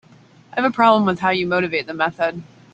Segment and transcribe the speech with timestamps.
[0.51, 2.41] I have a problem with how you motivate the method.